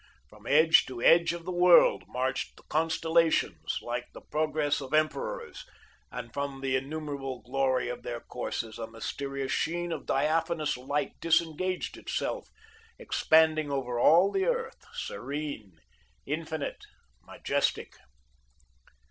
From 0.29 0.47
edge 0.47 0.87
to 0.87 0.99
edge 1.03 1.31
of 1.31 1.45
the 1.45 1.51
world 1.51 2.05
marched 2.07 2.55
the 2.57 2.63
constellations, 2.63 3.77
like 3.83 4.11
the 4.13 4.21
progress 4.21 4.81
of 4.81 4.95
emperors, 4.95 5.63
and 6.11 6.33
from 6.33 6.61
the 6.61 6.75
innumerable 6.75 7.39
glory 7.43 7.87
of 7.87 8.01
their 8.01 8.19
courses 8.19 8.79
a 8.79 8.89
mysterious 8.89 9.51
sheen 9.51 9.91
of 9.91 10.07
diaphanous 10.07 10.75
light 10.75 11.19
disengaged 11.21 11.97
itself, 11.97 12.49
expanding 12.97 13.69
over 13.69 13.99
all 13.99 14.31
the 14.31 14.45
earth, 14.47 14.83
serene, 14.91 15.79
infinite, 16.25 16.81
majestic. 17.23 17.93